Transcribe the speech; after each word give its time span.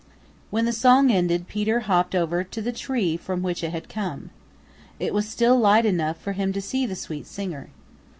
When 0.49 0.65
the 0.65 0.71
song 0.73 1.11
ended 1.11 1.47
Peter 1.47 1.81
hopped 1.81 2.15
over 2.15 2.43
to 2.43 2.59
the 2.59 2.71
tree 2.71 3.17
from 3.17 3.43
which 3.43 3.63
it 3.63 3.69
had 3.69 3.87
come. 3.87 4.31
It 4.99 5.13
was 5.13 5.29
still 5.29 5.59
light 5.59 5.85
enough 5.85 6.17
for 6.19 6.31
him 6.31 6.51
to 6.53 6.59
see 6.59 6.87
the 6.87 6.95
sweet 6.95 7.27
singer. 7.27 7.69